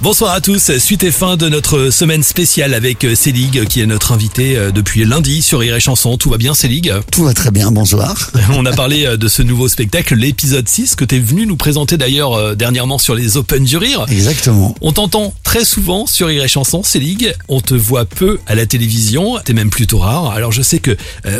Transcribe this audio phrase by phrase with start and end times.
[0.00, 3.86] Bonsoir à tous, suite et fin de notre semaine spéciale avec euh, Célig qui est
[3.86, 6.16] notre invité euh, depuis lundi sur Rire et Chanson.
[6.16, 6.92] Tout va bien Célig?
[7.10, 8.30] Tout va très bien, bonsoir.
[8.54, 11.56] On a parlé euh, de ce nouveau spectacle, l'épisode 6, que tu es venu nous
[11.56, 14.06] présenter d'ailleurs dernièrement sur les Open du Rire.
[14.08, 14.72] Exactement.
[14.82, 17.34] On t'entend très souvent sur Rire et Chanson, Célig.
[17.48, 20.30] On te voit peu à la télévision, t'es même plutôt rare.
[20.30, 20.96] Alors je sais que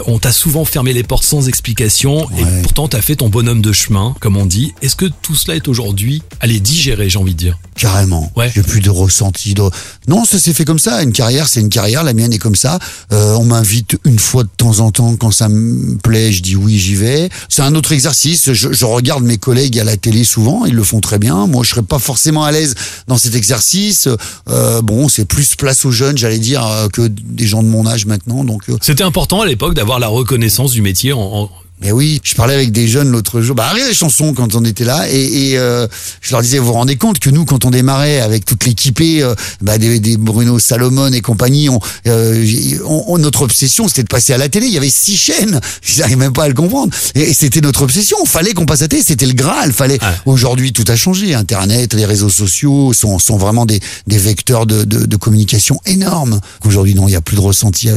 [0.06, 3.72] on t'a souvent fermé les portes sans explication et pourtant t'as fait ton bonhomme de
[3.72, 4.74] chemin, comme on dit.
[4.82, 7.56] Est-ce que tout cela est aujourd'hui, allez, digérer, j'ai envie de dire?
[7.78, 8.30] Carrément.
[8.36, 8.50] Ouais.
[8.54, 9.54] J'ai plus de ressenti.
[9.54, 9.62] De...
[10.08, 11.02] Non, ça s'est fait comme ça.
[11.02, 12.02] Une carrière, c'est une carrière.
[12.02, 12.78] La mienne est comme ça.
[13.12, 16.32] Euh, on m'invite une fois de temps en temps quand ça me plaît.
[16.32, 17.30] Je dis oui, j'y vais.
[17.48, 18.52] C'est un autre exercice.
[18.52, 20.66] Je, je, regarde mes collègues à la télé souvent.
[20.66, 21.46] Ils le font très bien.
[21.46, 22.74] Moi, je serais pas forcément à l'aise
[23.06, 24.08] dans cet exercice.
[24.48, 27.86] Euh, bon, c'est plus place aux jeunes, j'allais dire, euh, que des gens de mon
[27.86, 28.44] âge maintenant.
[28.44, 28.76] Donc, euh.
[28.80, 32.54] c'était important à l'époque d'avoir la reconnaissance du métier en, en mais oui, je parlais
[32.54, 35.86] avec des jeunes l'autre jour, bah les chansons quand on était là, et, et euh,
[36.20, 39.22] je leur disais, vous vous rendez compte que nous, quand on démarrait avec toute l'équipée,
[39.22, 42.44] euh, bah, des, des, Bruno Salomon et compagnie, on, euh,
[42.84, 44.66] on, notre obsession, c'était de passer à la télé.
[44.66, 48.16] Il y avait six chaînes, j'arrive même pas à le comprendre, et, c'était notre obsession.
[48.24, 49.72] Fallait qu'on passe à la télé, c'était le Graal.
[49.72, 49.98] Fallait.
[50.26, 51.34] Aujourd'hui, tout a changé.
[51.34, 56.40] Internet, les réseaux sociaux sont, sont vraiment des, des vecteurs de, de, de communication énormes.
[56.64, 57.88] Aujourd'hui, non, il y a plus de ressenti.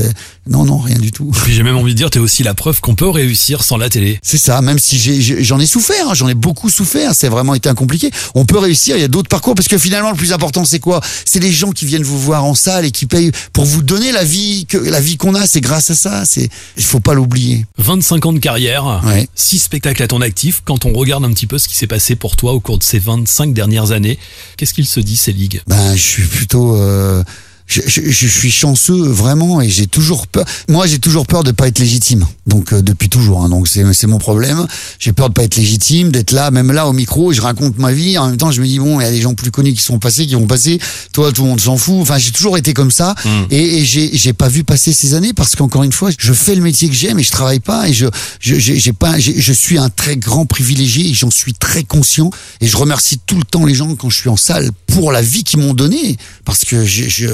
[0.47, 1.31] Non, non, rien du tout.
[1.43, 3.77] Puis j'ai même envie de dire, tu es aussi la preuve qu'on peut réussir sans
[3.77, 4.19] la télé.
[4.23, 4.97] C'est ça, même si
[5.43, 8.09] j'en ai, souffert, hein, j'en ai beaucoup souffert, c'est vraiment été un compliqué.
[8.33, 10.79] On peut réussir, il y a d'autres parcours, parce que finalement, le plus important, c'est
[10.79, 10.99] quoi?
[11.25, 14.11] C'est les gens qui viennent vous voir en salle et qui payent pour vous donner
[14.11, 16.25] la vie que la vie qu'on a, c'est grâce à ça.
[16.25, 17.65] C'est, il faut pas l'oublier.
[17.77, 19.01] 25 ans de carrière,
[19.35, 20.61] 6 spectacles à ton actif.
[20.65, 22.83] Quand on regarde un petit peu ce qui s'est passé pour toi au cours de
[22.83, 24.17] ces 25 dernières années,
[24.57, 25.61] qu'est-ce qu'il se dit ces ligues?
[25.67, 26.75] Ben, je suis plutôt...
[26.75, 27.23] Euh
[27.71, 30.43] je, je, je, suis chanceux vraiment et j'ai toujours peur.
[30.67, 32.27] Moi, j'ai toujours peur de pas être légitime.
[32.45, 33.43] Donc euh, depuis toujours.
[33.43, 34.67] Hein, donc c'est c'est mon problème.
[34.99, 37.93] J'ai peur de pas être légitime, d'être là, même là au micro, je raconte ma
[37.93, 38.17] vie.
[38.17, 39.81] En même temps, je me dis bon, il y a des gens plus connus qui
[39.81, 40.79] sont passés, qui vont passer.
[41.13, 41.95] Toi, tout le monde s'en fout.
[42.01, 43.29] Enfin, j'ai toujours été comme ça mm.
[43.51, 46.55] et, et j'ai j'ai pas vu passer ces années parce qu'encore une fois, je fais
[46.55, 48.07] le métier que j'aime et je travaille pas et je
[48.41, 52.67] je j'ai pas je suis un très grand privilégié et j'en suis très conscient et
[52.67, 55.43] je remercie tout le temps les gens quand je suis en salle pour la vie
[55.43, 57.27] qu'ils m'ont donnée parce que je, je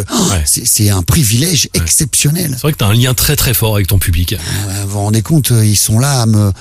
[0.45, 2.51] c'est un privilège exceptionnel.
[2.53, 4.34] C'est vrai que tu as un lien très très fort avec ton public.
[4.34, 4.38] Euh,
[4.84, 6.51] vous vous rendez compte, ils sont là à me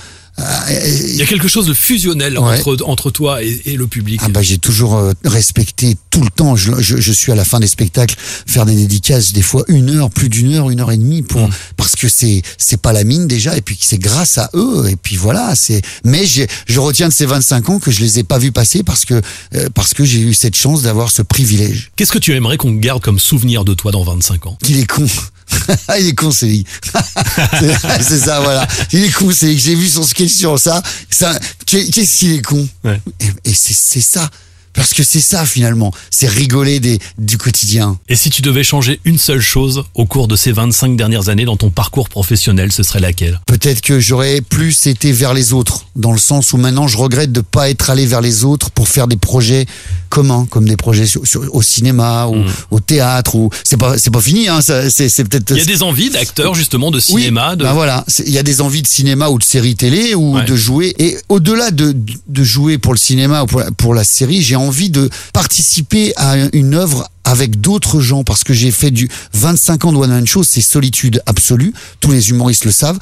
[0.69, 4.21] il y a quelque chose de fusionnel entre, entre toi et, et, le public.
[4.23, 6.55] Ah bah, j'ai toujours euh, respecté tout le temps.
[6.55, 9.89] Je, je, je, suis à la fin des spectacles faire des dédicaces des fois une
[9.89, 11.51] heure, plus d'une heure, une heure et demie pour mm.
[11.75, 14.95] parce que c'est c'est pas la mine déjà et puis c'est grâce à eux et
[14.95, 15.81] puis voilà c'est.
[16.03, 19.05] Mais je retiens de ces 25 ans que je les ai pas vus passer parce
[19.05, 19.19] que
[19.55, 21.91] euh, parce que j'ai eu cette chance d'avoir ce privilège.
[21.95, 24.57] Qu'est-ce que tu aimerais qu'on garde comme souvenir de toi dans 25 ans?
[24.63, 25.07] Qu'il est con.
[25.99, 26.63] il est con, c'est
[28.01, 28.67] c'est ça, voilà.
[28.91, 30.81] Il est con, c'est J'ai vu son sketch sur ça.
[31.09, 32.67] ça Qu'est-ce qu'il est con?
[32.83, 33.01] Ouais.
[33.19, 34.29] Et, et c'est ça.
[34.73, 37.97] Parce que c'est ça finalement, c'est rigoler des, du quotidien.
[38.09, 41.45] Et si tu devais changer une seule chose au cours de ces 25 dernières années
[41.45, 43.39] dans ton parcours professionnel, ce serait laquelle?
[43.47, 47.31] Peut-être que j'aurais plus été vers les autres, dans le sens où maintenant je regrette
[47.31, 49.65] de pas être allé vers les autres pour faire des projets
[50.09, 52.45] communs, comme des projets sur, au cinéma ou mm.
[52.71, 53.35] au théâtre.
[53.35, 55.51] Ou c'est pas c'est pas fini, hein, c'est peut-être.
[55.51, 57.55] Il y a des envies d'acteurs justement de cinéma.
[57.55, 57.63] de...
[57.63, 60.55] Ben voilà, il y a des envies de cinéma ou de série télé ou de
[60.55, 60.95] jouer.
[60.99, 61.95] Et au-delà de,
[62.27, 66.13] de jouer pour le cinéma ou pour la, pour la série, j'ai envie de participer
[66.15, 70.09] à une œuvre avec d'autres gens parce que j'ai fait du 25 ans de one
[70.09, 71.73] man show, c'est solitude absolue.
[71.99, 72.99] Tous les humoristes le savent.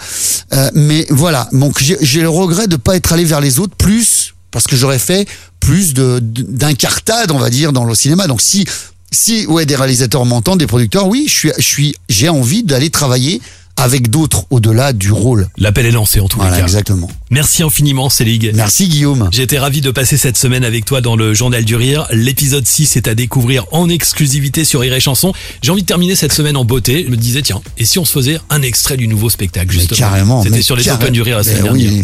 [0.54, 4.34] Euh, mais voilà, donc j'ai le regret de pas être allé vers les autres plus
[4.52, 5.28] parce que j'aurais fait
[5.60, 8.28] plus de d'incartade, on va dire, dans le cinéma.
[8.28, 8.66] Donc si
[9.12, 12.90] si ouais des réalisateurs m'entendent, des producteurs, oui, je suis je suis j'ai envie d'aller
[12.90, 13.42] travailler
[13.78, 15.50] avec d'autres au-delà du rôle.
[15.58, 16.58] L'appel est lancé en tout cas.
[16.60, 17.10] Exactement.
[17.30, 18.52] Merci infiniment Célig.
[18.56, 19.30] Merci Guillaume.
[19.38, 22.08] Été ravi de passer cette semaine avec toi dans le Journal du Rire.
[22.12, 25.34] L'épisode 6 est à découvrir en exclusivité sur Rire et Chanson.
[25.62, 27.04] J'ai envie de terminer cette semaine en beauté.
[27.06, 29.98] Je me disais tiens, et si on se faisait un extrait du nouveau spectacle justement
[29.98, 30.44] Carrément.
[30.44, 32.04] C'était sur les Open du Rire la semaine dernière.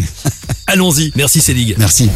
[0.66, 1.12] Allons-y.
[1.16, 1.74] Merci Célig.
[1.78, 2.08] Merci.